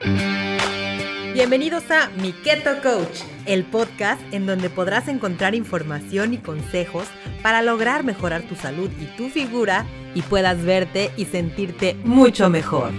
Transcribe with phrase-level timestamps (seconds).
[0.00, 7.08] Bienvenidos a Mi Keto Coach, el podcast en donde podrás encontrar información y consejos
[7.42, 12.92] para lograr mejorar tu salud y tu figura y puedas verte y sentirte mucho mejor.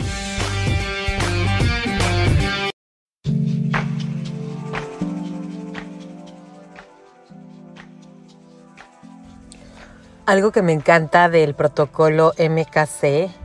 [10.25, 13.38] Algo que me encanta del protocolo MKC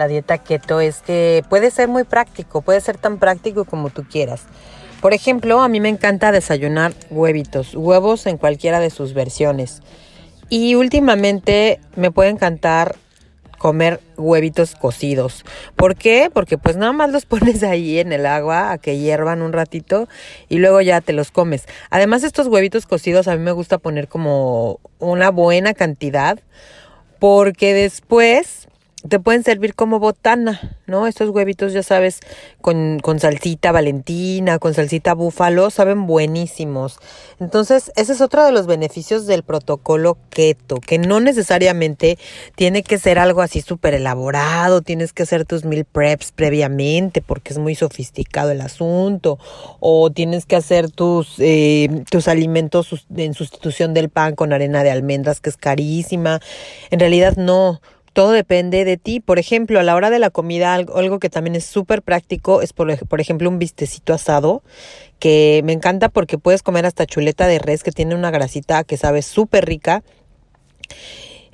[0.00, 4.04] la dieta keto es que puede ser muy práctico, puede ser tan práctico como tú
[4.10, 4.44] quieras.
[5.02, 9.82] Por ejemplo, a mí me encanta desayunar huevitos, huevos en cualquiera de sus versiones.
[10.48, 12.96] Y últimamente me puede encantar
[13.58, 15.44] comer huevitos cocidos.
[15.76, 16.30] ¿Por qué?
[16.32, 20.08] Porque pues nada más los pones ahí en el agua a que hiervan un ratito
[20.48, 21.66] y luego ya te los comes.
[21.90, 26.38] Además estos huevitos cocidos a mí me gusta poner como una buena cantidad
[27.18, 28.69] porque después
[29.08, 31.06] te pueden servir como botana, ¿no?
[31.06, 32.20] Estos huevitos, ya sabes,
[32.60, 36.98] con, con, salsita valentina, con salsita búfalo, saben buenísimos.
[37.38, 42.18] Entonces, ese es otro de los beneficios del protocolo keto, que no necesariamente
[42.56, 47.52] tiene que ser algo así súper elaborado, tienes que hacer tus meal preps previamente porque
[47.52, 49.38] es muy sofisticado el asunto,
[49.80, 54.90] o tienes que hacer tus, eh, tus alimentos en sustitución del pan con arena de
[54.90, 56.40] almendras, que es carísima.
[56.90, 57.80] En realidad no
[58.12, 59.20] todo depende de ti.
[59.20, 62.72] Por ejemplo, a la hora de la comida, algo, que también es súper práctico es,
[62.72, 64.62] por, por, ejemplo, un vistecito asado,
[65.18, 68.96] que me encanta porque puedes comer hasta chuleta de res, que tiene una grasita que
[68.96, 70.02] sabe súper rica.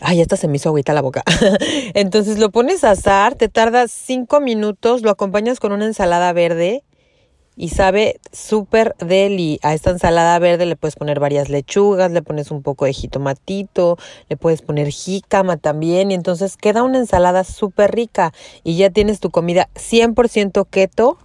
[0.00, 1.22] Ay, esta se me hizo agüita la boca.
[1.94, 6.84] Entonces lo pones a asar, te tardas cinco minutos, lo acompañas con una ensalada verde
[7.56, 9.58] y sabe súper deli.
[9.62, 13.96] A esta ensalada verde le puedes poner varias lechugas, le pones un poco de jitomatito,
[14.28, 19.20] le puedes poner jícama también y entonces queda una ensalada súper rica y ya tienes
[19.20, 21.18] tu comida 100% keto,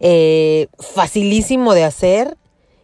[0.00, 2.36] eh, facilísimo de hacer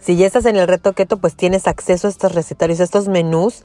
[0.00, 3.08] si ya estás en el reto keto, pues tienes acceso a estos recetarios, a estos
[3.08, 3.64] menús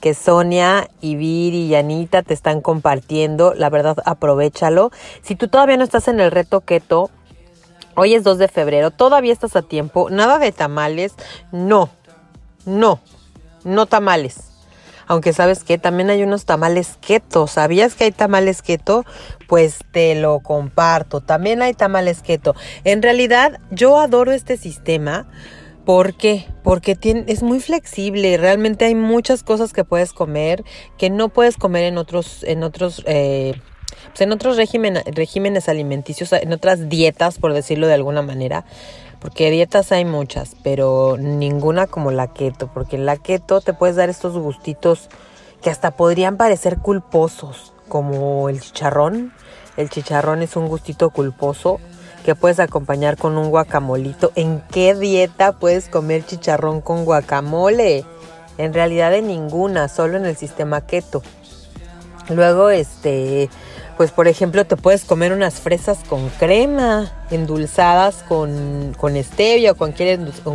[0.00, 3.54] que Sonia, Viri y Anita te están compartiendo.
[3.54, 4.90] La verdad, aprovechalo.
[5.22, 7.10] Si tú todavía no estás en el reto keto,
[7.96, 10.10] hoy es 2 de febrero, todavía estás a tiempo.
[10.10, 11.14] Nada de tamales.
[11.52, 11.90] No,
[12.64, 13.00] no,
[13.64, 14.50] no tamales.
[15.06, 17.48] Aunque sabes que también hay unos tamales keto.
[17.48, 19.04] ¿Sabías que hay tamales keto?
[19.48, 21.20] Pues te lo comparto.
[21.20, 22.54] También hay tamales keto.
[22.84, 25.26] En realidad, yo adoro este sistema
[25.84, 26.46] ¿Por qué?
[26.62, 28.36] Porque tiene, es muy flexible.
[28.36, 30.64] Realmente hay muchas cosas que puedes comer
[30.98, 33.54] que no puedes comer en otros, en otros, eh,
[34.08, 38.64] pues en otros regímenes alimenticios, en otras dietas, por decirlo de alguna manera.
[39.20, 42.70] Porque dietas hay muchas, pero ninguna como la keto.
[42.72, 45.08] Porque en la keto te puedes dar estos gustitos
[45.62, 49.32] que hasta podrían parecer culposos, como el chicharrón.
[49.76, 51.80] El chicharrón es un gustito culposo
[52.24, 54.32] que puedes acompañar con un guacamolito.
[54.34, 58.04] ¿En qué dieta puedes comer chicharrón con guacamole?
[58.58, 61.22] En realidad en ninguna, solo en el sistema keto.
[62.28, 63.48] Luego, este,
[63.96, 69.74] pues por ejemplo, te puedes comer unas fresas con crema, endulzadas con, con stevia o,
[69.74, 69.92] con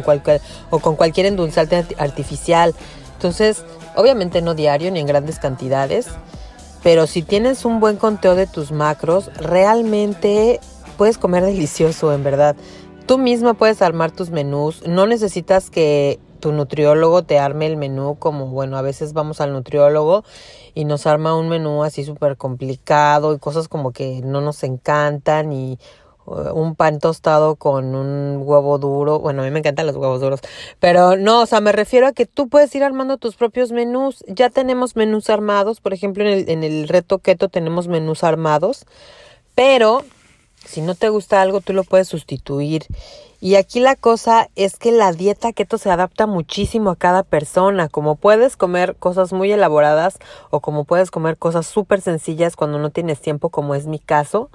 [0.01, 2.73] cualquier, o con cualquier endulzante artificial.
[3.13, 3.63] Entonces,
[3.95, 6.07] obviamente no diario ni en grandes cantidades,
[6.83, 10.59] pero si tienes un buen conteo de tus macros, realmente
[10.95, 12.55] puedes comer delicioso, en verdad.
[13.05, 18.17] Tú misma puedes armar tus menús, no necesitas que tu nutriólogo te arme el menú
[18.19, 20.23] como, bueno, a veces vamos al nutriólogo
[20.75, 25.51] y nos arma un menú así súper complicado y cosas como que no nos encantan
[25.51, 25.79] y
[26.25, 29.19] uh, un pan tostado con un huevo duro.
[29.19, 30.41] Bueno, a mí me encantan los huevos duros.
[30.79, 34.23] Pero no, o sea, me refiero a que tú puedes ir armando tus propios menús.
[34.27, 35.81] Ya tenemos menús armados.
[35.81, 38.85] Por ejemplo, en el, en el reto keto tenemos menús armados.
[39.55, 40.03] Pero
[40.65, 42.85] si no te gusta algo, tú lo puedes sustituir.
[43.41, 47.89] Y aquí la cosa es que la dieta keto se adapta muchísimo a cada persona.
[47.89, 50.17] Como puedes comer cosas muy elaboradas
[50.49, 54.49] o como puedes comer cosas súper sencillas cuando no tienes tiempo, como es mi caso.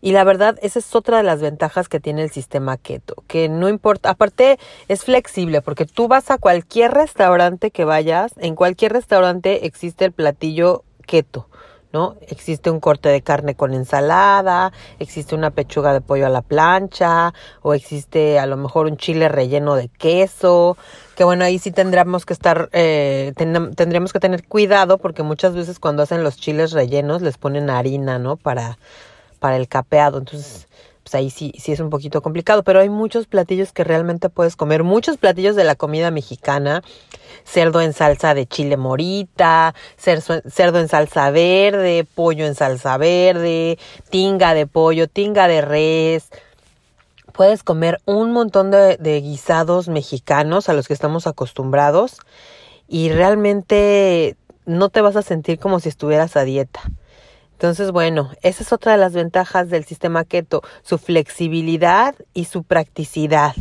[0.00, 3.48] Y la verdad, esa es otra de las ventajas que tiene el sistema keto, que
[3.48, 8.92] no importa, aparte es flexible porque tú vas a cualquier restaurante que vayas, en cualquier
[8.92, 11.48] restaurante existe el platillo keto.
[11.92, 12.16] ¿No?
[12.28, 17.32] Existe un corte de carne con ensalada, existe una pechuga de pollo a la plancha,
[17.62, 20.76] o existe a lo mejor un chile relleno de queso,
[21.16, 25.78] que bueno, ahí sí tendríamos que estar, eh, tendríamos que tener cuidado porque muchas veces
[25.78, 28.36] cuando hacen los chiles rellenos les ponen harina, ¿no?
[28.36, 28.78] Para,
[29.40, 30.68] para el capeado, entonces
[31.08, 34.56] pues ahí sí, sí es un poquito complicado, pero hay muchos platillos que realmente puedes
[34.56, 36.82] comer, muchos platillos de la comida mexicana,
[37.44, 43.78] cerdo en salsa de chile morita, cerdo en salsa verde, pollo en salsa verde,
[44.10, 46.28] tinga de pollo, tinga de res,
[47.32, 52.18] puedes comer un montón de, de, guisados mexicanos a los que estamos acostumbrados
[52.86, 56.82] y realmente no te vas a sentir como si estuvieras a dieta.
[57.58, 62.62] Entonces, bueno, esa es otra de las ventajas del sistema keto, su flexibilidad y su
[62.62, 63.52] practicidad.